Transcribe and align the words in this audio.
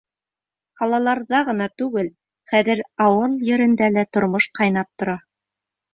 Ҡалаларҙа 0.79 1.41
ғына 1.49 1.67
түгел, 1.81 2.09
хәҙер 2.53 2.83
ауыл 3.09 3.37
ерендә 3.53 3.91
лә 3.99 4.09
тормош 4.17 4.49
ҡайнап 4.61 4.91
тора. 5.03 5.17